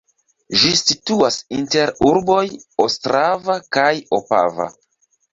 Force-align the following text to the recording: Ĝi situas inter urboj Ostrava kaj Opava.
Ĝi 0.59 0.69
situas 0.77 1.35
inter 1.57 1.91
urboj 2.11 2.39
Ostrava 2.85 3.57
kaj 3.77 3.91
Opava. 4.19 4.67